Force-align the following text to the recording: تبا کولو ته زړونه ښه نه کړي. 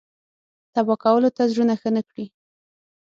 تبا 0.73 0.95
کولو 1.03 1.29
ته 1.35 1.43
زړونه 1.51 1.73
ښه 1.81 1.89
نه 1.95 2.01
کړي. 2.09 2.25